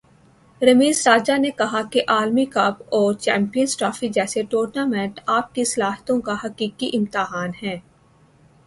[0.61, 6.19] رمیز راجہ نے کہا کہ عالمی کپ اور چیمپئنز ٹرافی جیسے ٹورنامنٹ آپ کی صلاحیتوں
[6.21, 7.77] کا حقیقی امتحان ہیں